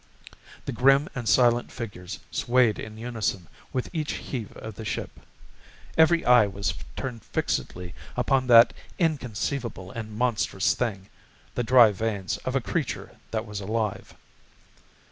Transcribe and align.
The 0.65 0.71
grim 0.71 1.09
and 1.13 1.29
silent 1.29 1.71
figures 1.71 2.17
swayed 2.31 2.79
in 2.79 2.97
unison 2.97 3.47
with 3.71 3.87
each 3.93 4.13
heave 4.13 4.57
of 4.57 4.73
the 4.73 4.83
ship. 4.83 5.19
Every 5.95 6.25
eye 6.25 6.47
was 6.47 6.73
turned 6.95 7.23
fixedly 7.23 7.93
upon 8.17 8.47
that 8.47 8.73
inconceivable 8.97 9.91
and 9.91 10.17
monstrous 10.17 10.73
thing, 10.73 11.07
the 11.53 11.61
dry 11.61 11.91
veins 11.91 12.37
of 12.37 12.55
a 12.55 12.61
creature 12.61 13.15
that 13.29 13.45
was 13.45 13.61
alive. 13.61 14.15